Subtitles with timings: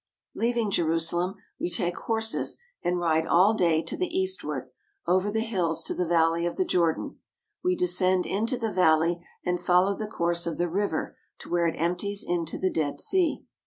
[0.33, 4.71] Leaving Jerusalem, we take horses and ride all day to the eastward,
[5.05, 7.19] over the hills to the valley of the Jordan.
[7.63, 11.77] We descend into the valley and follow the course of the river to where it
[11.77, 13.45] empties into the Dead Sea.